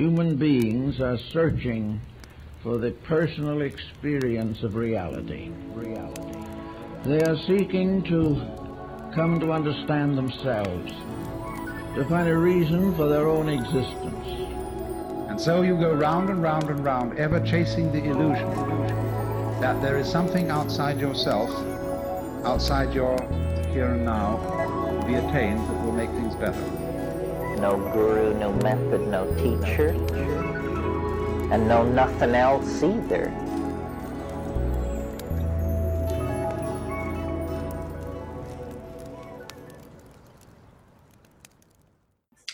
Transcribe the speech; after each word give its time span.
human 0.00 0.34
beings 0.34 0.98
are 0.98 1.18
searching 1.18 2.00
for 2.62 2.78
the 2.78 2.90
personal 2.90 3.60
experience 3.60 4.62
of 4.62 4.74
reality. 4.74 5.50
Reality. 5.74 6.38
They 7.04 7.20
are 7.20 7.36
seeking 7.36 8.02
to 8.04 8.40
come 9.14 9.38
to 9.40 9.52
understand 9.52 10.16
themselves, 10.16 10.90
to 11.96 12.06
find 12.08 12.26
a 12.26 12.34
reason 12.34 12.94
for 12.94 13.08
their 13.08 13.28
own 13.28 13.50
existence. 13.50 14.26
And 15.28 15.38
so 15.38 15.60
you 15.60 15.76
go 15.76 15.92
round 15.92 16.30
and 16.30 16.42
round 16.42 16.70
and 16.70 16.82
round, 16.82 17.18
ever 17.18 17.38
chasing 17.38 17.92
the 17.92 18.02
illusion 18.02 18.48
that 19.60 19.82
there 19.82 19.98
is 19.98 20.10
something 20.10 20.48
outside 20.48 20.98
yourself, 20.98 21.50
outside 22.46 22.94
your 22.94 23.20
here 23.74 23.92
and 23.92 24.06
now, 24.06 24.38
to 24.98 25.06
be 25.06 25.16
attained 25.16 25.58
that 25.58 25.84
will 25.84 25.92
make 25.92 26.08
things 26.08 26.34
better. 26.36 26.90
No 27.60 27.76
guru, 27.92 28.32
no 28.38 28.54
method, 28.54 29.06
no 29.08 29.26
teacher, 29.34 29.90
and 31.52 31.68
no 31.68 31.84
nothing 31.84 32.34
else 32.34 32.82
either. 32.82 33.30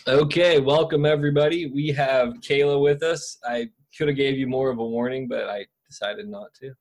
Okay, 0.09 0.59
welcome 0.59 1.05
everybody. 1.05 1.67
We 1.67 1.87
have 1.93 2.33
Kayla 2.41 2.81
with 2.81 3.01
us. 3.01 3.37
I 3.45 3.69
could 3.97 4.09
have 4.09 4.17
gave 4.17 4.37
you 4.37 4.47
more 4.47 4.69
of 4.69 4.79
a 4.79 4.85
warning, 4.85 5.29
but 5.29 5.47
I 5.47 5.67
decided 5.87 6.27
not 6.27 6.53
to. 6.55 6.73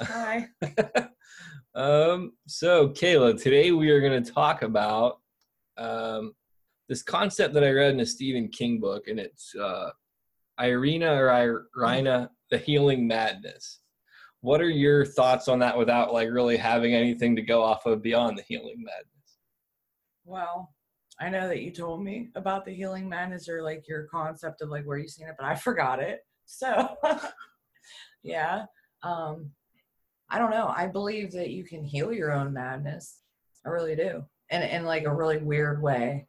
Hi. 0.00 0.48
um, 1.74 2.32
so, 2.46 2.88
Kayla, 2.88 3.38
today 3.38 3.72
we 3.72 3.90
are 3.90 4.00
going 4.00 4.24
to 4.24 4.32
talk 4.32 4.62
about 4.62 5.18
um, 5.76 6.32
this 6.88 7.02
concept 7.02 7.54
that 7.54 7.64
I 7.64 7.70
read 7.70 7.94
in 7.94 8.00
a 8.00 8.06
Stephen 8.06 8.48
King 8.48 8.80
book, 8.80 9.08
and 9.08 9.18
it's 9.18 9.54
uh, 9.54 9.90
Irina 10.60 11.12
or 11.12 11.66
Irina, 11.76 12.30
the 12.50 12.58
healing 12.58 13.06
madness. 13.06 13.80
What 14.40 14.60
are 14.60 14.70
your 14.70 15.04
thoughts 15.04 15.48
on 15.48 15.58
that 15.60 15.76
without 15.76 16.12
like 16.12 16.30
really 16.30 16.56
having 16.56 16.94
anything 16.94 17.36
to 17.36 17.42
go 17.42 17.62
off 17.62 17.86
of 17.86 18.02
beyond 18.02 18.38
the 18.38 18.42
healing 18.42 18.76
madness? 18.78 19.38
Well, 20.24 20.72
I 21.20 21.28
know 21.28 21.48
that 21.48 21.62
you 21.62 21.72
told 21.72 22.02
me 22.02 22.30
about 22.36 22.64
the 22.64 22.74
healing 22.74 23.08
madness 23.08 23.48
or 23.48 23.62
like 23.62 23.88
your 23.88 24.04
concept 24.04 24.62
of 24.62 24.68
like 24.68 24.84
where 24.84 24.98
you 24.98 25.08
seen 25.08 25.26
it, 25.26 25.34
but 25.36 25.46
I 25.46 25.56
forgot 25.56 26.00
it. 26.00 26.20
So, 26.46 26.96
yeah. 28.22 28.66
Um, 29.02 29.50
I 30.30 30.38
don't 30.38 30.50
know. 30.50 30.72
I 30.74 30.86
believe 30.86 31.32
that 31.32 31.50
you 31.50 31.64
can 31.64 31.82
heal 31.82 32.12
your 32.12 32.32
own 32.32 32.52
madness. 32.52 33.20
I 33.66 33.70
really 33.70 33.96
do. 33.96 34.24
And 34.50 34.62
in 34.62 34.84
like 34.84 35.04
a 35.04 35.14
really 35.14 35.38
weird 35.38 35.82
way. 35.82 36.26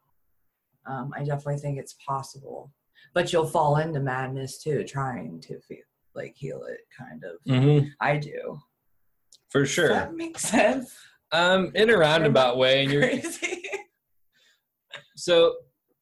Um, 0.90 1.12
I 1.16 1.20
definitely 1.20 1.58
think 1.58 1.78
it's 1.78 1.96
possible. 2.06 2.72
But 3.14 3.32
you'll 3.32 3.48
fall 3.48 3.78
into 3.78 4.00
madness 4.00 4.62
too, 4.62 4.84
trying 4.84 5.40
to 5.42 5.60
feel 5.62 5.78
like 6.16 6.36
heal 6.36 6.64
it 6.64 6.80
kind 6.98 7.24
of. 7.24 7.38
Mm-hmm. 7.48 7.88
I 8.02 8.18
do. 8.18 8.60
For 9.50 9.62
Does 9.62 9.70
sure. 9.70 9.90
that 9.90 10.16
make 10.16 10.38
sense? 10.38 10.96
Um, 11.32 11.72
in 11.76 11.90
a 11.90 11.98
roundabout 11.98 12.58
way, 12.58 12.84
and 12.84 12.92
you're 12.92 13.04
Crazy. 13.04 13.64
so 15.16 15.56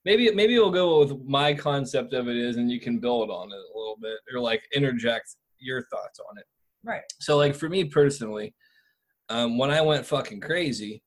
maybe 0.06 0.32
maybe 0.34 0.58
we'll 0.58 0.72
go 0.72 1.00
with 1.00 1.26
my 1.26 1.54
concept 1.54 2.14
of 2.14 2.28
it 2.28 2.38
is, 2.38 2.58
and 2.58 2.72
you 2.72 2.80
can 2.80 3.00
build 3.00 3.30
on 3.30 3.52
it 3.52 3.56
a 3.56 3.78
little 3.78 3.98
bit, 4.02 4.18
or 4.34 4.40
like 4.40 4.64
interject 4.74 5.36
your 5.60 5.82
thoughts 5.84 6.20
on 6.30 6.38
it. 6.38 6.46
right. 6.84 7.02
So, 7.20 7.38
like 7.38 7.56
for 7.56 7.68
me 7.68 7.86
personally, 7.86 8.54
um, 9.30 9.58
when 9.58 9.70
I 9.70 9.82
went 9.82 10.06
fucking 10.06 10.40
crazy, 10.40 11.04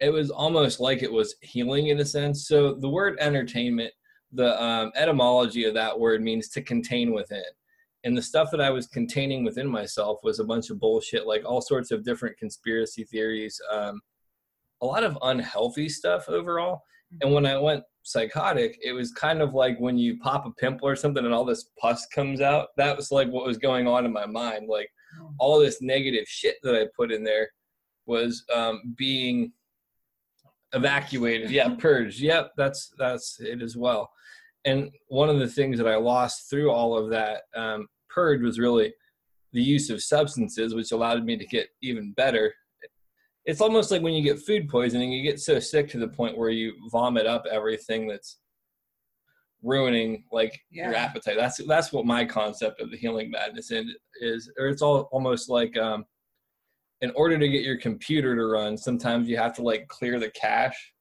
it 0.00 0.10
was 0.10 0.30
almost 0.30 0.80
like 0.80 1.02
it 1.02 1.12
was 1.12 1.34
healing 1.42 1.88
in 1.88 2.00
a 2.00 2.04
sense. 2.04 2.46
So, 2.48 2.74
the 2.74 2.88
word 2.88 3.18
entertainment, 3.20 3.92
the 4.32 4.60
um, 4.62 4.92
etymology 4.94 5.64
of 5.64 5.74
that 5.74 5.98
word 5.98 6.22
means 6.22 6.48
to 6.50 6.62
contain 6.62 7.12
within. 7.12 7.42
And 8.04 8.16
the 8.16 8.22
stuff 8.22 8.50
that 8.50 8.62
I 8.62 8.70
was 8.70 8.86
containing 8.86 9.44
within 9.44 9.68
myself 9.68 10.20
was 10.22 10.38
a 10.38 10.44
bunch 10.44 10.70
of 10.70 10.80
bullshit, 10.80 11.26
like 11.26 11.44
all 11.44 11.60
sorts 11.60 11.90
of 11.90 12.04
different 12.04 12.38
conspiracy 12.38 13.04
theories, 13.04 13.60
um, 13.70 14.00
a 14.80 14.86
lot 14.86 15.04
of 15.04 15.18
unhealthy 15.22 15.88
stuff 15.88 16.28
overall. 16.28 16.82
And 17.20 17.34
when 17.34 17.44
I 17.44 17.58
went 17.58 17.82
psychotic, 18.02 18.78
it 18.82 18.92
was 18.92 19.12
kind 19.12 19.42
of 19.42 19.52
like 19.52 19.78
when 19.78 19.98
you 19.98 20.18
pop 20.20 20.46
a 20.46 20.50
pimple 20.52 20.88
or 20.88 20.96
something 20.96 21.24
and 21.24 21.34
all 21.34 21.44
this 21.44 21.70
pus 21.78 22.06
comes 22.06 22.40
out. 22.40 22.68
That 22.76 22.96
was 22.96 23.10
like 23.10 23.28
what 23.28 23.46
was 23.46 23.58
going 23.58 23.86
on 23.86 24.06
in 24.06 24.12
my 24.12 24.26
mind. 24.26 24.68
Like 24.68 24.88
all 25.38 25.58
this 25.58 25.82
negative 25.82 26.26
shit 26.26 26.56
that 26.62 26.74
I 26.74 26.86
put 26.96 27.12
in 27.12 27.24
there 27.24 27.50
was 28.06 28.44
um, 28.54 28.94
being 28.96 29.52
evacuated. 30.72 31.50
Yeah, 31.50 31.74
purged. 31.78 32.20
Yep, 32.20 32.52
that's 32.56 32.92
that's 32.98 33.40
it 33.40 33.62
as 33.62 33.76
well. 33.76 34.10
And 34.64 34.90
one 35.08 35.30
of 35.30 35.38
the 35.38 35.48
things 35.48 35.78
that 35.78 35.88
I 35.88 35.96
lost 35.96 36.50
through 36.50 36.70
all 36.70 36.96
of 36.96 37.10
that 37.10 37.42
um, 37.56 37.86
purge 38.08 38.42
was 38.42 38.58
really 38.58 38.92
the 39.52 39.62
use 39.62 39.90
of 39.90 40.02
substances, 40.02 40.74
which 40.74 40.92
allowed 40.92 41.24
me 41.24 41.36
to 41.36 41.46
get 41.46 41.68
even 41.82 42.12
better. 42.12 42.54
It's 43.46 43.60
almost 43.60 43.90
like 43.90 44.02
when 44.02 44.12
you 44.12 44.22
get 44.22 44.38
food 44.38 44.68
poisoning, 44.68 45.12
you 45.12 45.22
get 45.22 45.40
so 45.40 45.58
sick 45.58 45.88
to 45.90 45.98
the 45.98 46.08
point 46.08 46.36
where 46.36 46.50
you 46.50 46.74
vomit 46.90 47.26
up 47.26 47.46
everything 47.50 48.06
that's 48.06 48.38
ruining 49.62 50.24
like 50.30 50.60
your 50.70 50.94
appetite. 50.94 51.36
That's 51.36 51.60
that's 51.66 51.92
what 51.92 52.06
my 52.06 52.24
concept 52.24 52.80
of 52.80 52.90
the 52.90 52.96
healing 52.96 53.30
madness 53.30 53.72
is, 54.20 54.50
or 54.58 54.68
it's 54.68 54.82
all 54.82 55.08
almost 55.10 55.48
like 55.48 55.76
um, 55.78 56.04
in 57.02 57.10
order 57.16 57.38
to 57.38 57.48
get 57.48 57.62
your 57.62 57.78
computer 57.78 58.36
to 58.36 58.44
run, 58.46 58.76
sometimes 58.76 59.28
you 59.28 59.36
have 59.36 59.54
to 59.56 59.62
like 59.62 59.88
clear 59.88 60.18
the 60.18 60.30
cache 60.30 60.92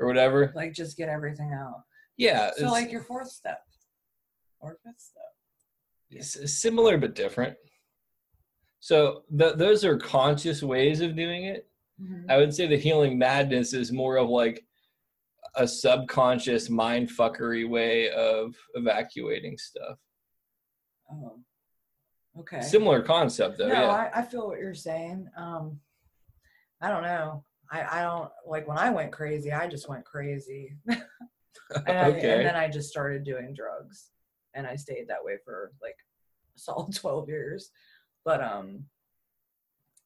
or 0.00 0.06
whatever. 0.06 0.52
Like 0.54 0.72
just 0.72 0.96
get 0.96 1.08
everything 1.08 1.52
out. 1.52 1.82
Yeah, 2.16 2.50
So 2.56 2.70
like 2.70 2.90
your 2.92 3.02
fourth 3.02 3.30
step 3.30 3.62
or 4.60 4.78
fifth 4.84 5.00
step. 5.00 5.22
it's 6.10 6.60
similar 6.60 6.96
but 6.98 7.14
different. 7.14 7.56
So 8.80 9.22
th- 9.36 9.54
those 9.56 9.84
are 9.84 9.96
conscious 9.96 10.62
ways 10.62 11.00
of 11.00 11.16
doing 11.16 11.44
it. 11.44 11.68
Mhm. 12.00 12.30
I 12.30 12.36
would 12.38 12.52
say 12.54 12.66
the 12.66 12.76
healing 12.78 13.18
madness 13.18 13.72
is 13.72 13.92
more 13.92 14.16
of 14.16 14.28
like 14.28 14.64
a 15.56 15.66
subconscious 15.66 16.68
mind 16.68 17.08
fuckery 17.10 17.68
way 17.68 18.10
of 18.10 18.54
evacuating 18.74 19.56
stuff. 19.58 19.98
Oh, 21.10 21.38
okay. 22.40 22.60
Similar 22.62 23.02
concept 23.02 23.58
though. 23.58 23.68
no, 23.68 23.74
yeah. 23.74 24.10
I, 24.14 24.20
I 24.20 24.22
feel 24.22 24.46
what 24.46 24.58
you're 24.58 24.74
saying. 24.74 25.28
Um, 25.36 25.80
I 26.80 26.90
don't 26.90 27.02
know. 27.02 27.44
I, 27.70 28.00
I 28.00 28.02
don't 28.02 28.30
like 28.46 28.68
when 28.68 28.78
I 28.78 28.90
went 28.90 29.12
crazy. 29.12 29.52
I 29.52 29.66
just 29.66 29.88
went 29.88 30.04
crazy, 30.04 30.74
and, 30.88 30.98
I, 31.86 32.10
okay. 32.10 32.36
and 32.36 32.46
then 32.46 32.56
I 32.56 32.68
just 32.68 32.90
started 32.90 33.24
doing 33.24 33.54
drugs, 33.54 34.10
and 34.54 34.66
I 34.66 34.76
stayed 34.76 35.08
that 35.08 35.24
way 35.24 35.38
for 35.44 35.72
like 35.82 35.96
a 36.56 36.58
solid 36.58 36.94
twelve 36.96 37.28
years. 37.28 37.70
But 38.24 38.42
um, 38.42 38.84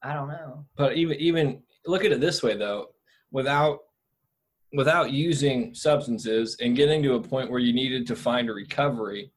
I 0.01 0.13
don't 0.13 0.29
know. 0.29 0.65
but 0.77 0.95
even 0.95 1.17
even 1.17 1.63
look 1.85 2.05
at 2.05 2.11
it 2.11 2.21
this 2.21 2.43
way 2.43 2.55
though 2.55 2.87
without 3.31 3.79
without 4.73 5.11
using 5.11 5.73
substances 5.73 6.57
and 6.61 6.75
getting 6.75 7.01
to 7.03 7.15
a 7.15 7.21
point 7.21 7.49
where 7.49 7.59
you 7.59 7.73
needed 7.73 8.05
to 8.07 8.15
find 8.15 8.49
a 8.49 8.53
recovery 8.53 9.31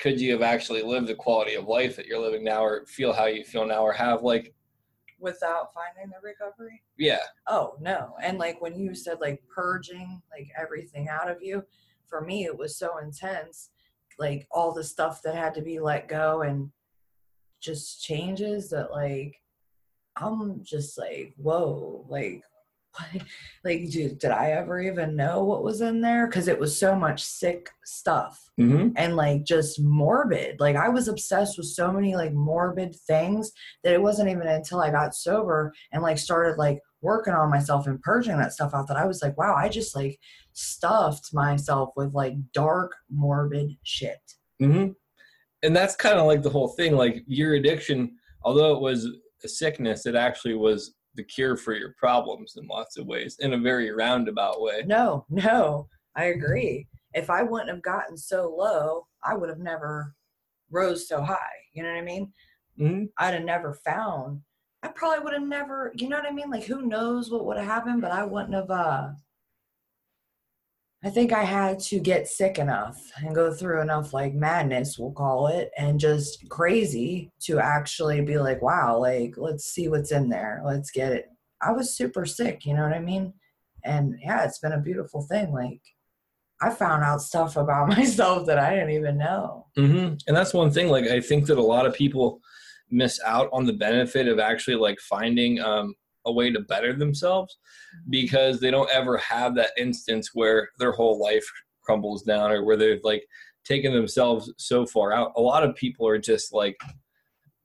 could 0.00 0.20
you 0.20 0.32
have 0.32 0.42
actually 0.42 0.82
lived 0.82 1.06
the 1.06 1.14
quality 1.14 1.54
of 1.54 1.66
life 1.66 1.94
that 1.94 2.06
you're 2.06 2.18
living 2.18 2.42
now 2.42 2.64
or 2.64 2.86
feel 2.86 3.12
how 3.12 3.26
you 3.26 3.44
feel 3.44 3.66
now 3.66 3.82
or 3.82 3.92
have 3.92 4.22
like 4.22 4.54
Without 5.18 5.74
finding 5.74 6.10
the 6.10 6.16
recovery. 6.26 6.82
yeah 6.96 7.20
Oh 7.46 7.76
no. 7.80 8.14
And 8.22 8.38
like 8.38 8.60
when 8.62 8.74
you 8.78 8.94
said 8.94 9.18
like 9.20 9.42
purging 9.54 10.22
like 10.32 10.48
everything 10.58 11.08
out 11.08 11.30
of 11.30 11.42
you, 11.42 11.62
for 12.06 12.22
me 12.22 12.44
it 12.44 12.56
was 12.56 12.76
so 12.76 12.98
intense. 12.98 13.70
Like 14.18 14.46
all 14.50 14.72
the 14.72 14.82
stuff 14.82 15.20
that 15.22 15.34
had 15.34 15.54
to 15.54 15.62
be 15.62 15.78
let 15.78 16.08
go 16.08 16.42
and 16.42 16.70
just 17.60 18.02
changes 18.02 18.70
that 18.70 18.90
like 18.90 19.36
I'm 20.16 20.64
just 20.64 20.98
like, 20.98 21.34
whoa, 21.36 22.06
like 22.08 22.42
like 23.64 23.90
dude, 23.90 24.18
did 24.18 24.30
I 24.30 24.50
ever 24.52 24.80
even 24.80 25.16
know 25.16 25.44
what 25.44 25.62
was 25.62 25.80
in 25.80 26.00
there? 26.00 26.26
Cause 26.28 26.48
it 26.48 26.58
was 26.58 26.78
so 26.78 26.94
much 26.94 27.22
sick 27.22 27.70
stuff 27.84 28.50
mm-hmm. 28.58 28.90
and 28.96 29.16
like 29.16 29.44
just 29.44 29.80
morbid. 29.80 30.60
Like 30.60 30.76
I 30.76 30.88
was 30.88 31.08
obsessed 31.08 31.56
with 31.56 31.66
so 31.66 31.92
many 31.92 32.14
like 32.16 32.32
morbid 32.32 32.96
things 33.06 33.52
that 33.84 33.94
it 33.94 34.02
wasn't 34.02 34.30
even 34.30 34.46
until 34.46 34.80
I 34.80 34.90
got 34.90 35.14
sober 35.14 35.72
and 35.92 36.02
like 36.02 36.18
started 36.18 36.58
like 36.58 36.80
working 37.02 37.34
on 37.34 37.50
myself 37.50 37.86
and 37.86 38.02
purging 38.02 38.36
that 38.36 38.52
stuff 38.52 38.74
out 38.74 38.86
that 38.88 38.96
I 38.96 39.06
was 39.06 39.22
like, 39.22 39.38
wow, 39.38 39.54
I 39.54 39.68
just 39.68 39.96
like 39.96 40.18
stuffed 40.52 41.32
myself 41.32 41.90
with 41.96 42.12
like 42.12 42.34
dark, 42.52 42.94
morbid 43.10 43.76
shit. 43.82 44.18
Mm-hmm. 44.60 44.92
and 45.62 45.74
that's 45.74 45.96
kind 45.96 46.18
of 46.18 46.26
like 46.26 46.42
the 46.42 46.50
whole 46.50 46.68
thing 46.68 46.94
like 46.94 47.24
your 47.26 47.54
addiction 47.54 48.14
although 48.42 48.74
it 48.74 48.82
was 48.82 49.08
a 49.42 49.48
sickness 49.48 50.04
it 50.04 50.14
actually 50.14 50.52
was 50.52 50.96
the 51.14 51.24
cure 51.24 51.56
for 51.56 51.74
your 51.74 51.94
problems 51.98 52.56
in 52.56 52.66
lots 52.66 52.96
of 52.96 53.06
ways 53.06 53.36
in 53.40 53.52
a 53.54 53.58
very 53.58 53.90
roundabout 53.90 54.60
way 54.60 54.82
No, 54.86 55.24
no, 55.28 55.88
I 56.16 56.24
agree. 56.26 56.86
If 57.12 57.30
I 57.30 57.42
wouldn't 57.42 57.70
have 57.70 57.82
gotten 57.82 58.16
so 58.16 58.54
low, 58.56 59.06
I 59.24 59.34
would 59.34 59.48
have 59.48 59.58
never 59.58 60.14
rose 60.70 61.08
so 61.08 61.22
high. 61.22 61.36
You 61.72 61.82
know 61.82 61.90
what 61.90 61.98
I 61.98 62.02
mean? 62.02 62.32
mm-hmm. 62.78 63.04
I'd 63.18 63.34
have 63.34 63.44
never 63.44 63.74
found. 63.74 64.40
I 64.82 64.88
probably 64.88 65.24
would 65.24 65.34
have 65.34 65.42
never. 65.42 65.92
You 65.96 66.08
know 66.08 66.16
what 66.16 66.26
I 66.26 66.32
mean? 66.32 66.50
Like 66.50 66.64
who 66.64 66.82
knows 66.82 67.30
what 67.30 67.44
would 67.44 67.58
have 67.58 67.66
happened, 67.66 68.00
but 68.00 68.12
I 68.12 68.24
wouldn't 68.24 68.54
have. 68.54 68.70
uh 68.70 69.08
I 71.02 71.08
think 71.08 71.32
I 71.32 71.44
had 71.44 71.80
to 71.80 71.98
get 71.98 72.28
sick 72.28 72.58
enough 72.58 73.10
and 73.16 73.34
go 73.34 73.52
through 73.52 73.80
enough 73.80 74.12
like 74.12 74.34
madness, 74.34 74.98
we'll 74.98 75.12
call 75.12 75.46
it, 75.46 75.70
and 75.78 75.98
just 75.98 76.46
crazy 76.50 77.30
to 77.44 77.58
actually 77.58 78.20
be 78.20 78.38
like, 78.38 78.60
wow, 78.60 78.98
like 78.98 79.34
let's 79.38 79.64
see 79.64 79.88
what's 79.88 80.12
in 80.12 80.28
there. 80.28 80.62
Let's 80.64 80.90
get 80.90 81.12
it. 81.12 81.30
I 81.62 81.72
was 81.72 81.96
super 81.96 82.26
sick, 82.26 82.66
you 82.66 82.74
know 82.74 82.82
what 82.82 82.92
I 82.92 83.00
mean? 83.00 83.32
And 83.82 84.18
yeah, 84.22 84.44
it's 84.44 84.58
been 84.58 84.72
a 84.72 84.80
beautiful 84.80 85.22
thing. 85.22 85.52
Like 85.52 85.80
I 86.60 86.68
found 86.68 87.02
out 87.02 87.22
stuff 87.22 87.56
about 87.56 87.88
myself 87.96 88.46
that 88.46 88.58
I 88.58 88.74
didn't 88.74 88.90
even 88.90 89.16
know. 89.16 89.66
Mm-hmm. 89.78 90.16
And 90.26 90.36
that's 90.36 90.52
one 90.52 90.70
thing. 90.70 90.88
Like 90.88 91.06
I 91.06 91.20
think 91.20 91.46
that 91.46 91.56
a 91.56 91.62
lot 91.62 91.86
of 91.86 91.94
people 91.94 92.40
miss 92.90 93.20
out 93.24 93.48
on 93.52 93.64
the 93.64 93.72
benefit 93.72 94.28
of 94.28 94.38
actually 94.38 94.76
like 94.76 94.98
finding 95.00 95.60
um, 95.60 95.94
a 96.26 96.32
way 96.32 96.50
to 96.50 96.60
better 96.60 96.92
themselves 96.92 97.58
because 98.10 98.60
they 98.60 98.70
don't 98.70 98.90
ever 98.90 99.16
have 99.18 99.54
that 99.54 99.70
instance 99.78 100.30
where 100.34 100.70
their 100.78 100.92
whole 100.92 101.18
life 101.18 101.44
crumbles 101.82 102.22
down 102.22 102.50
or 102.50 102.64
where 102.64 102.76
they've 102.76 103.00
like 103.04 103.24
taken 103.64 103.92
themselves 103.92 104.52
so 104.58 104.86
far 104.86 105.12
out. 105.12 105.32
A 105.36 105.40
lot 105.40 105.64
of 105.64 105.74
people 105.74 106.06
are 106.06 106.18
just 106.18 106.52
like 106.52 106.76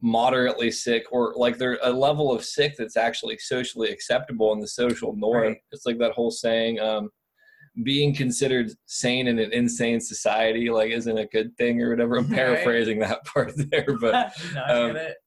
moderately 0.02 0.72
sick 0.72 1.06
or 1.12 1.34
like 1.36 1.58
they're 1.58 1.80
a 1.82 1.90
level 1.90 2.34
of 2.34 2.44
sick 2.46 2.76
that's 2.78 2.98
actually 2.98 3.38
socially 3.38 3.90
acceptable 3.90 4.54
in 4.54 4.60
the 4.60 4.68
social 4.68 5.16
norm. 5.16 5.42
Right. 5.42 5.58
It's 5.72 5.86
like 5.86 5.98
that 6.00 6.12
whole 6.12 6.32
saying, 6.32 6.80
um, 6.80 7.10
being 7.84 8.16
considered 8.16 8.72
sane 8.86 9.28
in 9.28 9.38
an 9.38 9.52
insane 9.52 10.00
society 10.00 10.70
like 10.70 10.92
isn't 10.92 11.18
a 11.18 11.26
good 11.26 11.56
thing 11.58 11.82
or 11.82 11.90
whatever. 11.90 12.18
I'm 12.18 12.26
Right. 12.30 12.36
paraphrasing 12.36 13.00
that 13.00 13.26
part 13.34 13.52
there, 13.56 13.98
but 14.00 14.34
no, 14.54 14.62
I 14.62 14.70
um, 14.72 14.94
get 14.94 14.96
it. 14.96 15.18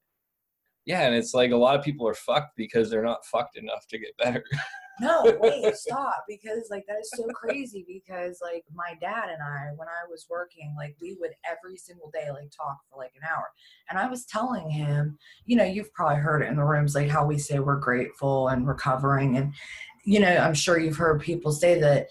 Yeah, 0.88 1.02
and 1.02 1.14
it's 1.14 1.35
like 1.35 1.50
a 1.50 1.56
lot 1.56 1.76
of 1.76 1.85
people 1.85 2.08
are 2.08 2.14
fucked 2.14 2.56
because 2.56 2.88
they're 2.88 3.02
not 3.02 3.25
fucked 3.26 3.58
enough 3.58 3.87
to 3.88 3.99
get 3.99 4.17
better. 4.17 4.43
No, 5.00 5.32
wait, 5.40 5.76
stop. 5.76 6.25
Because 6.29 6.67
like 6.73 6.85
that 6.88 6.96
is 7.00 7.12
so 7.14 7.25
crazy 7.29 7.85
because 7.87 8.40
like 8.43 8.64
my 8.75 8.94
dad 9.00 9.29
and 9.29 9.40
I, 9.40 9.70
when 9.76 9.87
I 9.87 10.11
was 10.11 10.26
working, 10.29 10.75
like 10.76 10.96
we 11.00 11.17
would 11.20 11.31
every 11.49 11.76
single 11.76 12.11
day 12.12 12.29
like 12.32 12.50
talk 12.50 12.79
for 12.90 12.99
like 12.99 13.12
an 13.14 13.23
hour. 13.32 13.44
And 13.88 13.96
I 13.96 14.08
was 14.08 14.25
telling 14.25 14.69
him, 14.69 15.17
you 15.46 15.56
know, 15.56 15.62
you've 15.62 15.93
probably 15.93 16.17
heard 16.17 16.43
it 16.43 16.49
in 16.49 16.56
the 16.56 16.64
rooms, 16.64 16.96
like 16.96 17.08
how 17.08 17.25
we 17.25 17.38
say 17.38 17.61
we're 17.61 17.76
grateful 17.76 18.49
and 18.49 18.67
recovering. 18.67 19.37
And, 19.37 19.55
you 20.05 20.19
know, 20.19 20.37
I'm 20.37 20.55
sure 20.55 20.81
you've 20.81 20.96
heard 20.96 21.20
people 21.20 21.52
say 21.52 21.79
that 21.79 22.08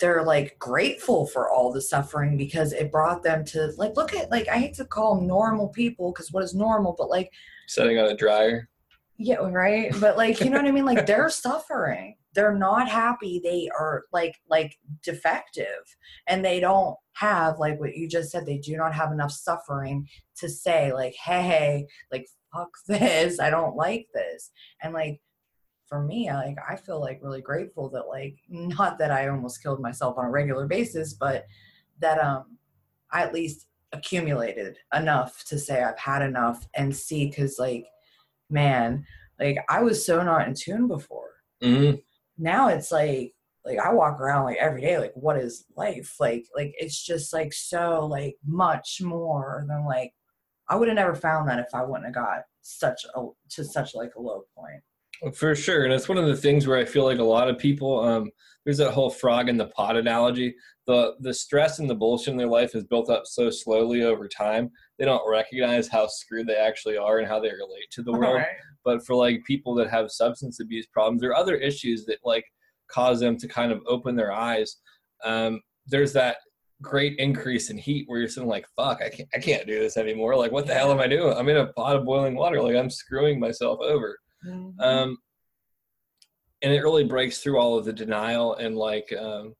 they're 0.00 0.24
like 0.24 0.58
grateful 0.58 1.26
for 1.26 1.50
all 1.50 1.72
the 1.72 1.80
suffering 1.80 2.36
because 2.36 2.72
it 2.72 2.90
brought 2.90 3.22
them 3.22 3.44
to 3.46 3.72
like 3.76 3.96
look 3.96 4.14
at 4.14 4.30
like 4.30 4.48
I 4.48 4.58
hate 4.58 4.74
to 4.74 4.84
call 4.84 5.16
them 5.16 5.26
normal 5.26 5.68
people 5.68 6.12
because 6.12 6.32
what 6.32 6.42
is 6.44 6.54
normal, 6.54 6.94
but 6.98 7.10
like 7.10 7.30
Setting 7.68 7.98
on 7.98 8.06
a 8.10 8.16
dryer. 8.16 8.68
yeah, 9.18 9.36
right. 9.36 9.92
But 10.00 10.16
like, 10.16 10.40
you 10.40 10.50
know 10.50 10.56
what 10.56 10.66
I 10.66 10.72
mean? 10.72 10.84
Like 10.86 11.06
they're 11.06 11.28
suffering. 11.30 12.16
They're 12.34 12.56
not 12.56 12.88
happy. 12.88 13.40
They 13.42 13.68
are 13.78 14.04
like 14.12 14.36
like 14.48 14.76
defective 15.02 15.84
and 16.26 16.44
they 16.44 16.60
don't 16.60 16.96
have 17.14 17.58
like 17.58 17.78
what 17.78 17.94
you 17.96 18.08
just 18.08 18.30
said, 18.30 18.46
they 18.46 18.58
do 18.58 18.76
not 18.76 18.94
have 18.94 19.12
enough 19.12 19.32
suffering 19.32 20.08
to 20.36 20.48
say 20.48 20.92
like, 20.92 21.14
hey, 21.22 21.86
like 22.10 22.26
fuck 22.54 22.70
this. 22.88 23.38
I 23.40 23.50
don't 23.50 23.76
like 23.76 24.06
this. 24.14 24.50
And 24.82 24.94
like 24.94 25.20
for 25.90 26.02
me, 26.02 26.30
I 26.30 26.36
like 26.36 26.56
I 26.66 26.76
feel 26.76 27.00
like 27.00 27.20
really 27.22 27.42
grateful 27.42 27.90
that 27.90 28.08
like 28.08 28.36
not 28.48 28.98
that 28.98 29.10
I 29.10 29.28
almost 29.28 29.62
killed 29.62 29.80
myself 29.80 30.16
on 30.16 30.24
a 30.24 30.30
regular 30.30 30.66
basis, 30.66 31.12
but 31.12 31.44
that 31.98 32.18
um 32.18 32.56
I 33.12 33.22
at 33.22 33.34
least 33.34 33.66
accumulated 33.92 34.78
enough 34.94 35.44
to 35.48 35.58
say 35.58 35.82
I've 35.82 35.98
had 35.98 36.22
enough 36.22 36.66
and 36.74 36.96
see 36.96 37.26
because 37.26 37.58
like 37.58 37.84
man 38.48 39.04
like 39.40 39.58
i 39.68 39.82
was 39.82 40.06
so 40.06 40.22
not 40.22 40.46
in 40.48 40.54
tune 40.54 40.86
before. 40.88 41.30
Hmm 41.60 41.92
now 42.40 42.68
it's 42.68 42.90
like 42.90 43.34
like 43.64 43.78
i 43.78 43.92
walk 43.92 44.18
around 44.18 44.44
like 44.44 44.56
every 44.56 44.80
day 44.80 44.98
like 44.98 45.12
what 45.14 45.36
is 45.36 45.66
life? 45.76 46.16
Like 46.18 46.46
like 46.56 46.74
it's 46.78 47.00
just 47.00 47.32
like 47.32 47.52
so 47.52 48.06
like 48.06 48.36
much 48.44 49.00
more 49.02 49.64
than 49.68 49.84
like 49.84 50.12
i 50.68 50.74
would 50.74 50.88
have 50.88 50.96
never 50.96 51.14
found 51.14 51.48
that 51.48 51.58
if 51.60 51.74
i 51.74 51.82
wouldn't 51.82 52.06
have 52.06 52.14
got 52.14 52.42
such 52.62 53.04
a 53.14 53.26
to 53.50 53.64
such 53.64 53.94
like 53.94 54.14
a 54.16 54.20
low 54.20 54.44
point 54.56 54.82
For 55.34 55.54
sure, 55.54 55.84
and 55.84 55.92
it's 55.92 56.08
one 56.08 56.18
of 56.18 56.26
the 56.26 56.36
things 56.36 56.66
where 56.66 56.78
I 56.78 56.84
feel 56.84 57.04
like 57.04 57.18
a 57.18 57.24
lot 57.24 57.48
of 57.48 57.58
people. 57.58 58.00
Um, 58.00 58.30
there's 58.64 58.78
that 58.78 58.92
whole 58.92 59.10
frog 59.10 59.48
in 59.48 59.56
the 59.56 59.66
pot 59.66 59.96
analogy. 59.96 60.54
The 60.86 61.14
the 61.20 61.34
stress 61.34 61.78
and 61.78 61.88
the 61.88 61.94
bullshit 61.94 62.32
in 62.32 62.38
their 62.38 62.46
life 62.46 62.74
is 62.74 62.84
built 62.84 63.10
up 63.10 63.26
so 63.26 63.50
slowly 63.50 64.02
over 64.02 64.28
time. 64.28 64.70
They 64.98 65.04
don't 65.04 65.28
recognize 65.30 65.88
how 65.88 66.06
screwed 66.06 66.46
they 66.46 66.56
actually 66.56 66.96
are 66.96 67.18
and 67.18 67.28
how 67.28 67.38
they 67.38 67.48
relate 67.48 67.90
to 67.92 68.02
the 68.02 68.12
world. 68.12 68.36
Right. 68.36 68.46
But 68.84 69.04
for 69.04 69.14
like 69.14 69.44
people 69.46 69.74
that 69.76 69.90
have 69.90 70.10
substance 70.10 70.60
abuse 70.60 70.86
problems 70.86 71.22
or 71.22 71.34
other 71.34 71.56
issues 71.56 72.06
that 72.06 72.18
like 72.24 72.44
cause 72.90 73.20
them 73.20 73.36
to 73.38 73.48
kind 73.48 73.72
of 73.72 73.82
open 73.86 74.16
their 74.16 74.32
eyes, 74.32 74.76
um, 75.24 75.60
there's 75.86 76.12
that 76.14 76.38
great 76.82 77.18
increase 77.18 77.68
in 77.68 77.76
heat 77.76 78.04
where 78.08 78.20
you're 78.20 78.28
sitting 78.28 78.48
like, 78.48 78.66
"Fuck, 78.74 79.00
I 79.02 79.10
can't, 79.10 79.28
I 79.34 79.38
can't 79.38 79.66
do 79.66 79.78
this 79.78 79.96
anymore. 79.98 80.34
Like, 80.36 80.52
what 80.52 80.66
the 80.66 80.74
hell 80.74 80.90
am 80.90 81.00
I 81.00 81.08
doing? 81.08 81.36
I'm 81.36 81.48
in 81.48 81.58
a 81.58 81.72
pot 81.74 81.96
of 81.96 82.06
boiling 82.06 82.36
water. 82.36 82.62
Like, 82.62 82.76
I'm 82.76 82.90
screwing 82.90 83.38
myself 83.38 83.80
over." 83.80 84.18
Mhm. 84.46 84.74
um, 84.80 85.18
and 86.62 86.72
it 86.72 86.80
really 86.80 87.04
breaks 87.04 87.38
through 87.38 87.58
all 87.58 87.78
of 87.78 87.84
the 87.84 87.92
denial 87.92 88.54
and 88.56 88.76
like 88.76 89.12
um, 89.18 89.54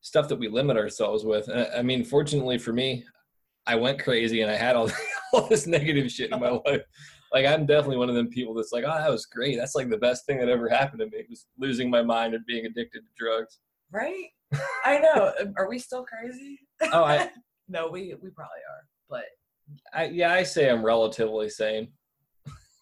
stuff 0.00 0.28
that 0.28 0.36
we 0.38 0.48
limit 0.48 0.76
ourselves 0.76 1.24
with. 1.24 1.48
And, 1.48 1.68
I 1.74 1.82
mean, 1.82 2.04
fortunately 2.04 2.58
for 2.58 2.72
me, 2.72 3.04
I 3.66 3.76
went 3.76 4.02
crazy 4.02 4.42
and 4.42 4.50
I 4.50 4.56
had 4.56 4.76
all, 4.76 4.90
all 5.32 5.46
this 5.48 5.66
negative 5.66 6.10
shit 6.10 6.32
in 6.32 6.40
my 6.40 6.50
life. 6.66 6.82
Like 7.32 7.46
I'm 7.46 7.66
definitely 7.66 7.96
one 7.98 8.08
of 8.08 8.14
them 8.14 8.28
people 8.28 8.52
that's 8.54 8.72
like, 8.72 8.84
oh, 8.84 8.94
that 8.98 9.10
was 9.10 9.26
great. 9.26 9.56
That's 9.56 9.74
like 9.74 9.90
the 9.90 9.96
best 9.98 10.26
thing 10.26 10.38
that 10.38 10.48
ever 10.48 10.68
happened 10.68 11.00
to 11.00 11.06
me 11.06 11.24
was 11.28 11.46
losing 11.58 11.88
my 11.90 12.02
mind 12.02 12.34
and 12.34 12.44
being 12.46 12.66
addicted 12.66 13.00
to 13.00 13.10
drugs. 13.18 13.60
right 13.90 14.26
i 14.84 14.98
know 14.98 15.32
are 15.56 15.68
we 15.68 15.78
still 15.78 16.04
crazy 16.04 16.60
Oh, 16.92 17.02
I, 17.02 17.30
no 17.68 17.88
we 17.88 18.14
we 18.22 18.30
probably 18.30 18.60
are 18.70 18.86
but 19.08 19.24
I 19.94 20.04
yeah, 20.06 20.32
I 20.32 20.42
say 20.42 20.68
I'm 20.70 20.84
relatively 20.84 21.48
sane. 21.48 21.88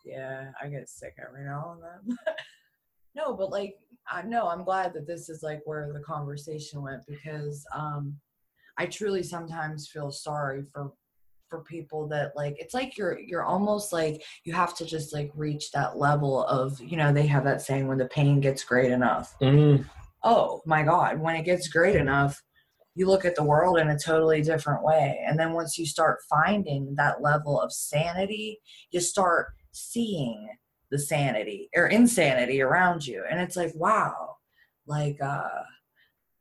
Yeah, 0.05 0.51
I 0.61 0.69
get 0.69 0.89
sick 0.89 1.15
every 1.25 1.45
now 1.45 1.77
and 1.77 1.83
then. 1.83 2.19
no, 3.15 3.35
but 3.35 3.51
like 3.51 3.77
I 4.11 4.23
know 4.23 4.49
I'm 4.49 4.65
glad 4.65 4.93
that 4.95 5.07
this 5.07 5.29
is 5.29 5.43
like 5.43 5.61
where 5.65 5.93
the 5.93 6.01
conversation 6.01 6.83
went 6.83 7.03
because 7.07 7.65
um 7.75 8.17
I 8.79 8.87
truly 8.87 9.23
sometimes 9.23 9.89
feel 9.89 10.11
sorry 10.11 10.65
for 10.73 10.93
for 11.49 11.63
people 11.65 12.09
that 12.09 12.33
like 12.35 12.57
it's 12.59 12.73
like 12.73 12.97
you're 12.97 13.19
you're 13.19 13.45
almost 13.45 13.93
like 13.93 14.23
you 14.45 14.55
have 14.55 14.75
to 14.75 14.87
just 14.87 15.13
like 15.13 15.31
reach 15.35 15.71
that 15.73 15.99
level 15.99 16.45
of 16.47 16.81
you 16.81 16.97
know 16.97 17.13
they 17.13 17.27
have 17.27 17.45
that 17.45 17.61
saying 17.61 17.87
when 17.87 17.99
the 17.99 18.07
pain 18.07 18.41
gets 18.41 18.65
great 18.65 18.91
enough. 18.91 19.35
Mm, 19.41 19.85
oh 20.25 20.63
my 20.67 20.83
god 20.83 21.21
when 21.21 21.37
it 21.37 21.43
gets 21.45 21.69
great 21.69 21.97
enough 21.97 22.43
you 22.95 23.07
look 23.07 23.25
at 23.25 23.35
the 23.35 23.43
world 23.43 23.79
in 23.79 23.89
a 23.89 23.99
totally 23.99 24.43
different 24.43 24.85
way. 24.85 25.19
And 25.27 25.39
then 25.39 25.55
once 25.55 25.79
you 25.79 25.87
start 25.87 26.19
finding 26.29 26.95
that 26.97 27.23
level 27.23 27.61
of 27.61 27.73
sanity 27.73 28.59
you 28.91 29.01
start 29.01 29.49
seeing 29.73 30.49
the 30.91 30.99
sanity 30.99 31.69
or 31.75 31.87
insanity 31.87 32.61
around 32.61 33.07
you. 33.07 33.25
And 33.31 33.41
it's 33.41 33.57
like 33.57 33.73
wow 33.75 34.33
like 34.87 35.21
uh 35.23 35.63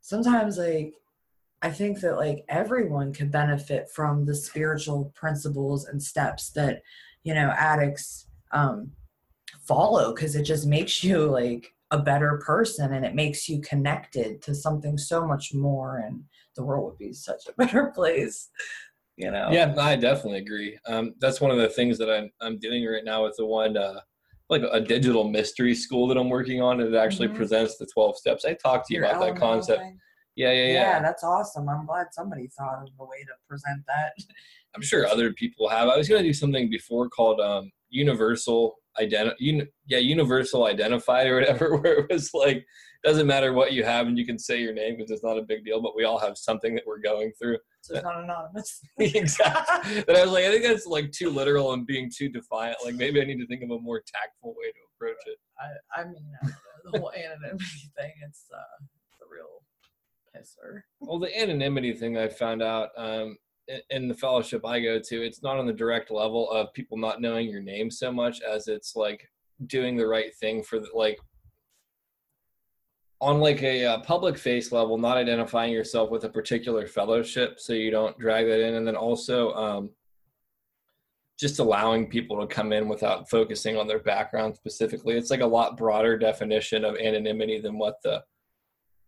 sometimes 0.01 0.57
like 0.57 0.93
i 1.61 1.69
think 1.69 1.99
that 1.99 2.15
like 2.15 2.43
everyone 2.49 3.13
could 3.13 3.31
benefit 3.31 3.89
from 3.89 4.25
the 4.25 4.35
spiritual 4.35 5.11
principles 5.15 5.85
and 5.85 6.01
steps 6.01 6.49
that 6.51 6.81
you 7.23 7.33
know 7.33 7.53
addicts 7.57 8.27
um 8.51 8.91
follow 9.67 10.13
because 10.13 10.35
it 10.35 10.43
just 10.43 10.65
makes 10.65 11.03
you 11.03 11.25
like 11.25 11.73
a 11.91 11.97
better 11.97 12.41
person 12.45 12.93
and 12.93 13.05
it 13.05 13.13
makes 13.13 13.49
you 13.49 13.61
connected 13.61 14.41
to 14.41 14.55
something 14.55 14.97
so 14.97 15.27
much 15.27 15.53
more 15.53 15.97
and 15.99 16.23
the 16.55 16.63
world 16.63 16.85
would 16.85 16.97
be 16.97 17.13
such 17.13 17.43
a 17.47 17.53
better 17.57 17.91
place 17.93 18.49
you 19.17 19.29
know 19.31 19.49
Yeah, 19.51 19.73
I 19.77 19.95
definitely 19.95 20.39
agree. 20.39 20.77
Um, 20.87 21.13
that's 21.19 21.41
one 21.41 21.51
of 21.51 21.57
the 21.57 21.69
things 21.69 21.97
that 21.97 22.09
I'm 22.09 22.29
I'm 22.41 22.57
doing 22.59 22.85
right 22.85 23.03
now 23.03 23.23
with 23.23 23.35
the 23.37 23.45
one 23.45 23.77
uh, 23.77 23.99
like 24.49 24.63
a 24.71 24.81
digital 24.81 25.23
mystery 25.29 25.73
school 25.75 26.07
that 26.07 26.17
I'm 26.17 26.29
working 26.29 26.61
on. 26.61 26.81
and 26.81 26.93
It 26.93 26.97
actually 26.97 27.29
Mhm. 27.29 27.35
presents 27.35 27.77
the 27.77 27.85
12 27.85 28.17
steps. 28.17 28.43
I 28.45 28.53
talked 28.53 28.87
to 28.87 28.93
you 28.93 28.99
Your 29.01 29.09
about 29.09 29.21
that 29.21 29.35
concept. 29.37 29.79
thing. 29.81 29.99
Yeah, 30.35 30.51
yeah, 30.51 30.65
yeah. 30.67 30.73
yeah. 30.73 31.01
that's 31.01 31.23
awesome 31.25 31.67
i'm 31.67 31.85
glad 31.85 32.07
somebody 32.11 32.47
thought 32.57 32.83
of 32.83 32.87
a 32.99 33.03
way 33.05 33.21
to 33.23 33.33
present 33.49 33.81
that 33.87 34.13
I'm 34.73 34.81
sure 34.81 35.05
other 35.05 35.33
people 35.33 35.67
have. 35.67 35.89
I 35.89 35.97
was 35.97 36.07
going 36.07 36.21
to 36.23 36.27
do 36.29 36.33
something 36.33 36.69
before 36.69 37.09
called 37.09 37.41
um, 37.41 37.69
universal 37.89 38.75
identi- 38.99 39.33
un- 39.41 39.67
yeah, 39.87 39.99
universal 39.99 40.65
identified 40.65 41.27
or 41.27 41.35
whatever, 41.35 41.77
where 41.81 41.99
it 41.99 42.11
was 42.11 42.33
like 42.33 42.65
doesn't 43.03 43.25
matter 43.25 43.51
what 43.53 43.73
you 43.73 43.83
have 43.83 44.07
and 44.07 44.17
you 44.17 44.25
can 44.25 44.37
say 44.37 44.61
your 44.61 44.73
name 44.73 44.95
because 44.95 45.09
it's 45.09 45.23
not 45.23 45.37
a 45.37 45.41
big 45.41 45.65
deal, 45.65 45.81
but 45.81 45.95
we 45.95 46.03
all 46.03 46.19
have 46.19 46.37
something 46.37 46.75
that 46.75 46.83
we're 46.85 46.99
going 46.99 47.31
through. 47.39 47.57
so 47.81 47.95
it's 47.95 48.03
not 48.03 48.23
anonymous 48.23 48.79
exactly. 48.99 50.03
But 50.05 50.15
I 50.15 50.23
was 50.23 50.31
like, 50.31 50.45
I 50.45 50.51
think 50.51 50.63
that's 50.63 50.85
like 50.85 51.11
too 51.11 51.29
literal 51.31 51.73
and 51.73 51.85
being 51.85 52.11
too 52.15 52.29
defiant. 52.29 52.77
Like 52.85 52.95
maybe 52.95 53.19
I 53.19 53.25
need 53.25 53.39
to 53.39 53.47
think 53.47 53.63
of 53.63 53.71
a 53.71 53.79
more 53.79 54.03
tactful 54.05 54.51
way 54.55 54.67
to 54.67 54.79
approach 54.95 55.21
it. 55.25 55.37
I, 55.59 56.01
I 56.01 56.03
mean 56.05 56.23
I 56.43 56.47
know, 56.47 56.53
the 56.91 56.99
whole 56.99 57.11
anonymity 57.11 57.65
thing 57.99 58.11
it's 58.27 58.45
uh 58.53 58.85
the 59.19 59.25
real 59.31 59.63
pisser 60.35 60.81
Well, 60.99 61.19
the 61.19 61.35
anonymity 61.39 61.93
thing 61.93 62.17
I 62.17 62.27
found 62.27 62.61
out 62.61 62.89
um, 62.97 63.37
in, 63.89 64.07
the 64.07 64.13
fellowship 64.13 64.65
I 64.65 64.79
go 64.79 64.99
to, 64.99 65.25
it's 65.25 65.43
not 65.43 65.57
on 65.57 65.65
the 65.65 65.73
direct 65.73 66.11
level 66.11 66.49
of 66.51 66.73
people 66.73 66.97
not 66.97 67.21
knowing 67.21 67.49
your 67.49 67.61
name 67.61 67.91
so 67.91 68.11
much 68.11 68.41
as 68.41 68.67
it's 68.67 68.95
like 68.95 69.27
doing 69.67 69.95
the 69.95 70.07
right 70.07 70.33
thing 70.35 70.63
for 70.63 70.79
the, 70.79 70.87
like 70.93 71.19
on 73.21 73.39
like 73.39 73.61
a 73.61 73.85
uh, 73.85 73.99
public 73.99 74.37
face 74.37 74.71
level, 74.71 74.97
not 74.97 75.17
identifying 75.17 75.71
yourself 75.71 76.09
with 76.09 76.23
a 76.23 76.29
particular 76.29 76.87
fellowship, 76.87 77.59
so 77.59 77.73
you 77.73 77.91
don't 77.91 78.17
drag 78.17 78.47
that 78.47 78.59
in, 78.59 78.75
and 78.75 78.87
then 78.87 78.95
also 78.95 79.53
um, 79.53 79.91
just 81.39 81.59
allowing 81.59 82.09
people 82.09 82.39
to 82.39 82.47
come 82.47 82.73
in 82.73 82.87
without 82.87 83.29
focusing 83.29 83.77
on 83.77 83.87
their 83.87 83.99
background 83.99 84.55
specifically. 84.55 85.15
It's 85.15 85.29
like 85.29 85.41
a 85.41 85.45
lot 85.45 85.77
broader 85.77 86.17
definition 86.17 86.83
of 86.83 86.97
anonymity 86.97 87.61
than 87.61 87.77
what 87.77 87.95
the 88.03 88.23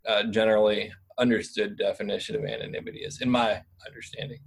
uh, 0.08 0.24
generally 0.24 0.92
understood 1.24 1.78
definition 1.78 2.36
of 2.36 2.44
anonymity 2.44 3.00
is, 3.00 3.22
in 3.22 3.30
my 3.30 3.62
understanding. 3.88 4.40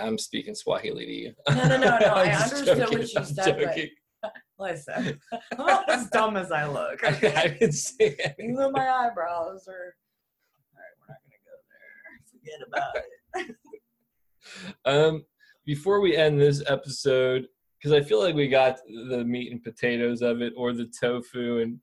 I'm 0.00 0.16
speaking 0.18 0.54
Swahili 0.54 1.04
to 1.06 1.12
you. 1.12 1.32
No, 1.48 1.54
no, 1.68 1.76
no, 1.76 1.98
no. 1.98 2.06
I 2.14 2.22
I'm 2.24 2.50
just 2.50 2.66
what 2.66 2.78
joking. 2.78 2.98
you 3.02 3.08
I'm 3.16 3.24
said, 3.24 3.56
but- 3.58 3.66
joking. 3.66 3.88
Listen, 4.58 5.20
I'm 5.58 5.66
not 5.66 5.90
as 5.90 6.08
dumb 6.10 6.36
as 6.36 6.50
I 6.52 6.66
look. 6.66 7.02
I, 7.04 7.08
Okay? 7.08 7.34
I 7.34 7.48
didn't 7.48 7.72
say 7.72 8.16
anything. 8.24 8.52
Even 8.52 8.72
my 8.72 8.88
eyebrows 8.88 9.66
are. 9.68 9.94
All 10.72 10.80
right, 10.80 10.94
we're 11.00 11.08
not 11.10 11.20
gonna 11.26 11.42
go 11.44 11.54
there. 11.68 11.90
Forget 12.32 12.60
about 12.68 12.94
it. 13.48 13.56
Um, 14.86 15.24
before 15.66 16.00
we 16.00 16.16
end 16.16 16.40
this 16.40 16.62
episode, 16.68 17.46
because 17.78 17.92
I 17.92 18.00
feel 18.06 18.20
like 18.22 18.34
we 18.34 18.48
got 18.48 18.78
the 19.10 19.24
meat 19.24 19.50
and 19.52 19.62
potatoes 19.62 20.22
of 20.22 20.40
it, 20.40 20.52
or 20.56 20.72
the 20.72 20.86
tofu 21.00 21.58
and, 21.58 21.78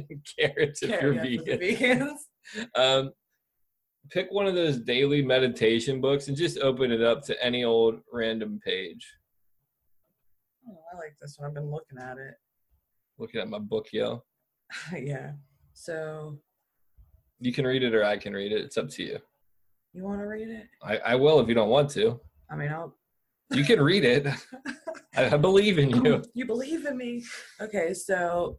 carrots 0.38 0.82
if 0.82 0.90
you're 0.90 1.14
Carry 1.14 1.18
on 1.18 1.44
with 1.44 1.44
the 1.46 1.56
vegan. 1.56 2.00
vegans. 2.00 2.66
Um, 2.76 3.10
pick 4.10 4.28
one 4.30 4.46
of 4.46 4.54
those 4.54 4.78
daily 4.78 5.20
meditation 5.20 6.00
books 6.00 6.28
and 6.28 6.36
just 6.36 6.58
open 6.60 6.92
it 6.92 7.02
up 7.02 7.22
to 7.26 7.44
any 7.44 7.64
old 7.64 7.98
random 8.12 8.60
page. 8.64 9.04
Oh, 10.68 10.78
I 10.92 10.96
like 10.96 11.16
this 11.20 11.36
one. 11.38 11.48
I've 11.48 11.54
been 11.54 11.70
looking 11.70 11.98
at 11.98 12.18
it. 12.18 12.34
Looking 13.18 13.40
at 13.40 13.48
my 13.48 13.58
book, 13.58 13.86
yo. 13.92 14.22
yeah. 14.96 15.32
So 15.74 16.38
You 17.40 17.52
can 17.52 17.66
read 17.66 17.82
it 17.82 17.94
or 17.94 18.04
I 18.04 18.16
can 18.16 18.32
read 18.32 18.52
it. 18.52 18.60
It's 18.64 18.76
up 18.78 18.88
to 18.90 19.02
you. 19.02 19.18
you 19.92 20.04
want 20.04 20.20
to 20.20 20.26
read 20.26 20.48
it? 20.48 20.66
I, 20.82 20.98
I 20.98 21.14
will 21.16 21.40
if 21.40 21.48
you 21.48 21.54
don't 21.54 21.68
want 21.68 21.90
to. 21.90 22.20
I 22.50 22.54
mean, 22.56 22.70
I'll. 22.70 22.94
You 23.52 23.64
can 23.64 23.80
read 23.80 24.04
it. 24.04 24.26
I, 25.16 25.30
I 25.34 25.36
believe 25.36 25.78
in 25.78 25.90
you. 25.90 26.22
you 26.34 26.46
believe 26.46 26.84
in 26.86 26.96
me. 26.96 27.24
Okay, 27.60 27.92
so 27.94 28.58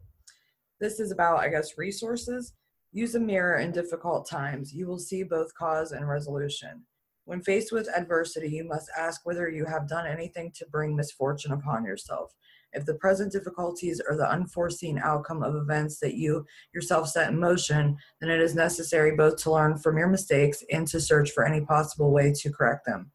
this 0.80 1.00
is 1.00 1.10
about, 1.10 1.40
I 1.40 1.48
guess, 1.48 1.78
resources. 1.78 2.52
Use 2.92 3.14
a 3.14 3.20
mirror 3.20 3.58
in 3.58 3.72
difficult 3.72 4.28
times. 4.28 4.72
You 4.72 4.86
will 4.86 4.98
see 4.98 5.22
both 5.22 5.54
cause 5.54 5.92
and 5.92 6.08
resolution. 6.08 6.84
When 7.24 7.42
faced 7.42 7.72
with 7.72 7.90
adversity, 7.94 8.48
you 8.48 8.64
must 8.64 8.90
ask 8.96 9.20
whether 9.24 9.50
you 9.50 9.66
have 9.66 9.88
done 9.88 10.06
anything 10.06 10.50
to 10.56 10.66
bring 10.70 10.96
misfortune 10.96 11.52
upon 11.52 11.84
yourself. 11.84 12.32
If 12.72 12.86
the 12.86 12.94
present 12.94 13.32
difficulties 13.32 14.00
are 14.00 14.16
the 14.16 14.30
unforeseen 14.30 14.98
outcome 14.98 15.42
of 15.42 15.54
events 15.54 15.98
that 16.00 16.14
you 16.14 16.46
yourself 16.72 17.08
set 17.08 17.30
in 17.30 17.38
motion, 17.38 17.96
then 18.20 18.30
it 18.30 18.40
is 18.40 18.54
necessary 18.54 19.14
both 19.14 19.36
to 19.42 19.50
learn 19.50 19.78
from 19.78 19.98
your 19.98 20.08
mistakes 20.08 20.62
and 20.72 20.86
to 20.88 21.00
search 21.00 21.30
for 21.32 21.44
any 21.44 21.60
possible 21.62 22.12
way 22.12 22.32
to 22.32 22.52
correct 22.52 22.86
them. 22.86 23.10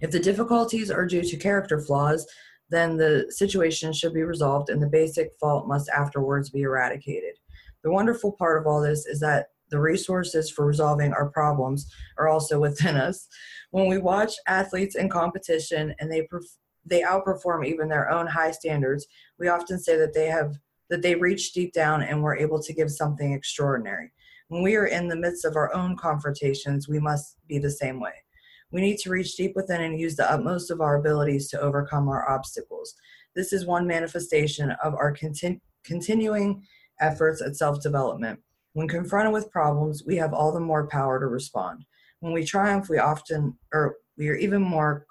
If 0.00 0.10
the 0.10 0.20
difficulties 0.20 0.90
are 0.90 1.06
due 1.06 1.22
to 1.22 1.36
character 1.36 1.80
flaws, 1.80 2.26
then 2.70 2.96
the 2.96 3.26
situation 3.30 3.92
should 3.92 4.12
be 4.12 4.22
resolved 4.22 4.68
and 4.68 4.82
the 4.82 4.86
basic 4.86 5.32
fault 5.40 5.66
must 5.66 5.88
afterwards 5.88 6.50
be 6.50 6.62
eradicated. 6.62 7.34
The 7.82 7.90
wonderful 7.90 8.32
part 8.32 8.60
of 8.60 8.66
all 8.66 8.80
this 8.80 9.06
is 9.06 9.20
that 9.20 9.48
the 9.70 9.80
resources 9.80 10.50
for 10.50 10.66
resolving 10.66 11.12
our 11.12 11.28
problems 11.28 11.90
are 12.18 12.28
also 12.28 12.60
within 12.66 12.96
us. 12.96 13.28
When 13.70 13.86
we 13.86 13.98
watch 13.98 14.32
athletes 14.46 14.96
in 14.96 15.08
competition 15.08 15.94
and 15.98 16.10
they 16.10 16.22
perf- 16.32 16.58
they 16.84 17.02
outperform 17.02 17.66
even 17.66 17.88
their 17.88 18.10
own 18.10 18.26
high 18.26 18.50
standards, 18.50 19.06
we 19.38 19.48
often 19.48 19.78
say 19.78 19.96
that 19.98 20.14
they 20.14 20.26
have 20.26 20.54
that 20.88 21.02
they 21.02 21.14
reach 21.14 21.52
deep 21.52 21.74
down 21.74 22.02
and 22.02 22.22
were 22.22 22.36
able 22.36 22.62
to 22.62 22.72
give 22.72 22.90
something 22.90 23.34
extraordinary. 23.34 24.10
When 24.48 24.62
we 24.62 24.74
are 24.76 24.86
in 24.86 25.08
the 25.08 25.16
midst 25.16 25.44
of 25.44 25.54
our 25.56 25.74
own 25.74 25.96
confrontations, 25.98 26.88
we 26.88 26.98
must 26.98 27.36
be 27.46 27.58
the 27.58 27.70
same 27.70 28.00
way. 28.00 28.14
We 28.70 28.80
need 28.80 28.98
to 28.98 29.10
reach 29.10 29.36
deep 29.36 29.52
within 29.56 29.80
and 29.80 29.98
use 29.98 30.16
the 30.16 30.30
utmost 30.30 30.70
of 30.70 30.80
our 30.80 30.96
abilities 30.96 31.48
to 31.50 31.60
overcome 31.60 32.08
our 32.08 32.28
obstacles. 32.28 32.94
This 33.34 33.52
is 33.52 33.66
one 33.66 33.86
manifestation 33.86 34.72
of 34.82 34.94
our 34.94 35.14
contin- 35.14 35.60
continuing 35.84 36.62
efforts 37.00 37.40
at 37.40 37.56
self 37.56 37.82
development. 37.82 38.40
When 38.74 38.88
confronted 38.88 39.32
with 39.32 39.50
problems, 39.50 40.04
we 40.06 40.16
have 40.16 40.34
all 40.34 40.52
the 40.52 40.60
more 40.60 40.86
power 40.86 41.18
to 41.18 41.26
respond. 41.26 41.84
When 42.20 42.32
we 42.32 42.44
triumph, 42.44 42.88
we 42.88 42.98
often, 42.98 43.56
or 43.72 43.96
we 44.16 44.28
are 44.28 44.36
even 44.36 44.62
more, 44.62 45.06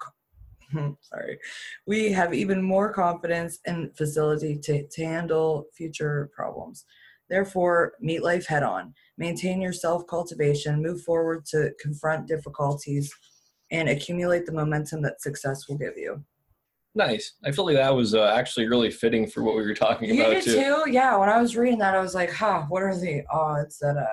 hmm, 0.70 0.90
sorry, 1.00 1.38
we 1.86 2.12
have 2.12 2.34
even 2.34 2.62
more 2.62 2.92
confidence 2.92 3.58
and 3.66 3.96
facility 3.96 4.58
to, 4.58 4.86
to 4.86 5.04
handle 5.04 5.66
future 5.74 6.30
problems. 6.34 6.84
Therefore, 7.28 7.92
meet 8.00 8.22
life 8.22 8.46
head 8.46 8.62
on. 8.62 8.94
Maintain 9.16 9.60
your 9.60 9.72
self 9.72 10.06
cultivation, 10.06 10.82
move 10.82 11.02
forward 11.02 11.44
to 11.46 11.72
confront 11.80 12.28
difficulties, 12.28 13.12
and 13.70 13.88
accumulate 13.88 14.46
the 14.46 14.52
momentum 14.52 15.02
that 15.02 15.20
success 15.20 15.68
will 15.68 15.76
give 15.78 15.96
you. 15.96 16.22
Nice. 16.94 17.34
I 17.44 17.52
feel 17.52 17.66
like 17.66 17.76
that 17.76 17.94
was 17.94 18.14
uh, 18.14 18.32
actually 18.34 18.66
really 18.66 18.90
fitting 18.90 19.26
for 19.28 19.42
what 19.44 19.54
we 19.54 19.62
were 19.62 19.74
talking 19.74 20.08
You 20.14 20.22
about 20.22 20.34
did 20.34 20.44
too. 20.44 20.54
too? 20.54 20.90
Yeah, 20.90 21.16
when 21.16 21.28
I 21.28 21.40
was 21.40 21.56
reading 21.56 21.78
that, 21.78 21.94
I 21.94 22.00
was 22.00 22.14
like, 22.14 22.32
huh, 22.32 22.62
what 22.68 22.82
are 22.82 22.94
the 22.96 23.22
odds 23.30 23.78
that, 23.78 23.96
uh, 23.96 24.06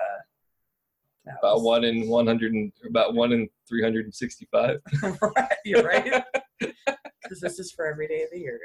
that 1.24 1.36
About 1.40 1.54
was- 1.56 1.62
one 1.64 1.84
in 1.84 2.08
one 2.08 2.26
hundred 2.26 2.52
and 2.52 2.70
about 2.88 3.14
one 3.14 3.32
in 3.32 3.48
three 3.68 3.82
hundred 3.82 4.04
and 4.04 4.14
sixty-five. 4.14 4.78
right, 5.02 5.52
you're 5.64 5.82
right. 5.82 6.22
Because 6.60 7.40
this 7.40 7.58
is 7.58 7.72
for 7.72 7.86
every 7.86 8.06
day 8.06 8.22
of 8.22 8.28
the 8.30 8.38
year, 8.38 8.60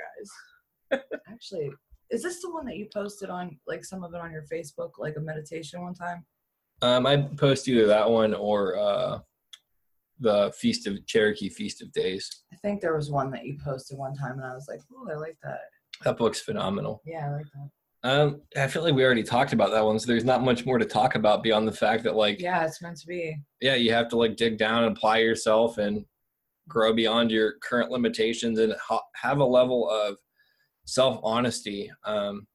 guys. 0.91 1.01
Actually, 1.27 1.71
is 2.11 2.21
this 2.21 2.41
the 2.41 2.51
one 2.51 2.65
that 2.67 2.77
you 2.77 2.87
posted 2.93 3.29
on, 3.31 3.57
like 3.65 3.83
some 3.83 4.03
of 4.03 4.13
it 4.13 4.19
on 4.21 4.31
your 4.31 4.43
Facebook, 4.51 4.91
like 4.99 5.15
a 5.17 5.21
meditation 5.21 5.81
one 5.81 5.95
time? 5.95 6.23
Um, 6.83 7.07
I 7.07 7.17
post 7.17 7.67
either 7.67 7.87
that 7.87 8.07
one 8.09 8.33
or 8.35 8.77
uh, 8.77 9.19
the 10.21 10.53
Feast 10.57 10.87
of 10.87 11.05
Cherokee 11.07 11.49
Feast 11.49 11.81
of 11.81 11.91
Days. 11.91 12.43
I 12.53 12.55
think 12.57 12.79
there 12.79 12.95
was 12.95 13.11
one 13.11 13.31
that 13.31 13.43
you 13.45 13.57
posted 13.63 13.97
one 13.97 14.15
time, 14.15 14.33
and 14.37 14.45
I 14.45 14.53
was 14.53 14.67
like, 14.69 14.79
oh, 14.93 15.07
I 15.11 15.15
like 15.15 15.37
that. 15.43 15.59
That 16.05 16.17
book's 16.17 16.39
phenomenal. 16.39 17.01
Yeah, 17.05 17.27
I 17.27 17.31
like 17.33 17.45
that. 17.53 17.69
Um, 18.03 18.41
I 18.57 18.67
feel 18.67 18.83
like 18.83 18.95
we 18.95 19.03
already 19.03 19.21
talked 19.23 19.53
about 19.53 19.69
that 19.71 19.85
one, 19.85 19.99
so 19.99 20.07
there's 20.07 20.23
not 20.23 20.43
much 20.43 20.65
more 20.65 20.77
to 20.79 20.85
talk 20.85 21.15
about 21.15 21.43
beyond 21.43 21.67
the 21.67 21.71
fact 21.71 22.03
that 22.03 22.15
like 22.15 22.39
Yeah, 22.39 22.65
it's 22.65 22.81
meant 22.81 22.97
to 23.01 23.07
be. 23.07 23.35
yeah, 23.59 23.75
you 23.75 23.91
have 23.93 24.07
to 24.09 24.17
like 24.17 24.37
dig 24.37 24.57
down 24.57 24.83
and 24.83 24.95
apply 24.97 25.17
yourself 25.19 25.77
and 25.77 26.05
grow 26.67 26.93
beyond 26.93 27.29
your 27.29 27.53
current 27.61 27.91
limitations 27.91 28.57
and 28.57 28.73
ha- 28.81 29.03
have 29.15 29.37
a 29.39 29.45
level 29.45 29.87
of 29.89 30.17
self 30.85 31.19
honesty 31.23 31.91
um, 32.05 32.47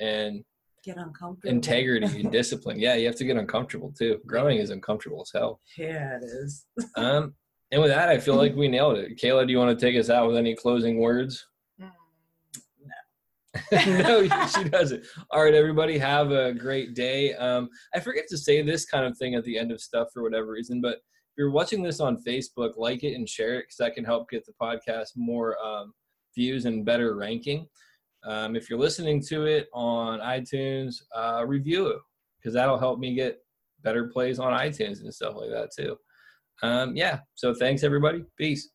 and 0.00 0.42
Get 0.82 0.96
uncomfortable. 0.96 1.54
integrity 1.54 2.20
and 2.20 2.32
discipline. 2.40 2.78
Yeah, 2.78 2.94
you 2.94 3.06
have 3.06 3.16
to 3.16 3.24
get 3.24 3.36
uncomfortable 3.36 3.92
too. 3.96 4.18
Growing 4.26 4.58
is 4.58 4.70
uncomfortable 4.70 5.22
as 5.22 5.30
hell. 5.34 5.60
Yeah, 5.76 6.16
it 6.16 6.24
is. 6.24 6.64
Um, 6.96 7.34
and 7.72 7.80
with 7.80 7.90
that, 7.90 8.08
I 8.08 8.18
feel 8.18 8.34
like 8.34 8.54
we 8.56 8.66
nailed 8.66 8.98
it. 8.98 9.16
Kayla, 9.16 9.46
do 9.46 9.52
you 9.52 9.58
want 9.58 9.78
to 9.78 9.86
take 9.86 9.98
us 9.98 10.10
out 10.10 10.26
with 10.26 10.36
any 10.36 10.56
closing 10.56 10.98
words? 10.98 11.46
Mm, 11.80 11.90
no, 13.72 14.46
she 14.48 14.64
doesn't. 14.68 15.04
All 15.30 15.44
right, 15.44 15.54
everybody, 15.54 15.98
have 15.98 16.32
a 16.32 16.52
great 16.52 16.94
day. 16.94 17.34
Um, 17.34 17.68
I 17.94 18.00
forget 18.00 18.24
to 18.30 18.38
say 18.38 18.62
this 18.62 18.84
kind 18.86 19.04
of 19.04 19.16
thing 19.18 19.34
at 19.34 19.44
the 19.44 19.58
end 19.58 19.70
of 19.70 19.80
stuff 19.80 20.08
for 20.12 20.22
whatever 20.22 20.50
reason, 20.50 20.80
but 20.80 20.94
if 20.94 21.36
you're 21.38 21.50
watching 21.52 21.82
this 21.82 22.00
on 22.00 22.22
Facebook, 22.24 22.72
like 22.76 23.04
it 23.04 23.14
and 23.14 23.28
share 23.28 23.58
it 23.58 23.62
because 23.62 23.76
that 23.78 23.94
can 23.94 24.04
help 24.04 24.28
get 24.30 24.44
the 24.46 24.52
podcast 24.60 25.10
more 25.16 25.56
um, 25.64 25.92
views 26.36 26.64
and 26.64 26.84
better 26.84 27.14
ranking. 27.16 27.66
Um, 28.24 28.56
if 28.56 28.68
you're 28.68 28.78
listening 28.78 29.22
to 29.28 29.44
it 29.44 29.68
on 29.72 30.20
iTunes, 30.20 30.96
uh, 31.14 31.44
review 31.46 31.88
it 31.88 31.98
because 32.38 32.54
that'll 32.54 32.78
help 32.78 32.98
me 32.98 33.14
get 33.14 33.38
better 33.82 34.08
plays 34.08 34.38
on 34.38 34.52
iTunes 34.52 35.00
and 35.00 35.12
stuff 35.12 35.34
like 35.36 35.50
that 35.50 35.70
too. 35.76 35.96
Um, 36.62 36.94
yeah, 36.94 37.20
so 37.34 37.54
thanks 37.54 37.82
everybody. 37.82 38.24
Peace. 38.36 38.70